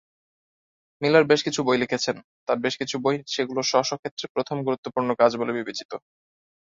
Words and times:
Miller 1.01 1.23
বেশ 1.27 1.41
কিছু 1.43 1.59
বই 1.67 1.77
লিখেছেন, 1.81 2.15
তার 2.47 2.57
বেশ 2.59 2.73
কিছু 2.81 2.95
বই 3.03 3.17
সেগুলোর 3.33 3.65
স্ব 3.65 3.75
স্ব 3.81 3.93
ক্ষেত্রে 4.01 4.25
প্রথম 4.35 4.57
গুরুত্বপূর্ণ 4.67 5.09
কাজ 5.21 5.31
বলে 5.37 5.53
বিবেচিত। 5.57 5.91